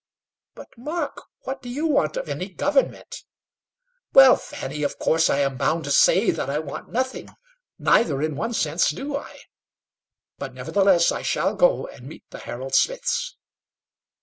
"But, 0.55 0.69
Mark, 0.79 1.21
what 1.41 1.61
do 1.61 1.69
you 1.69 1.85
want 1.85 2.17
of 2.17 2.27
any 2.27 2.49
government?" 2.49 3.23
"Well, 4.13 4.35
Fanny, 4.35 4.81
of 4.81 4.97
course 4.97 5.29
I 5.29 5.41
am 5.41 5.57
bound 5.57 5.83
to 5.83 5.91
say 5.91 6.31
that 6.31 6.49
I 6.49 6.57
want 6.57 6.91
nothing; 6.91 7.29
neither 7.77 8.19
in 8.23 8.35
one 8.35 8.53
sense 8.53 8.89
do 8.89 9.15
I; 9.15 9.41
but 10.39 10.55
nevertheless, 10.55 11.11
I 11.11 11.21
shall 11.21 11.53
go 11.55 11.85
and 11.85 12.07
meet 12.07 12.23
the 12.31 12.39
Harold 12.39 12.73
Smiths." 12.73 13.37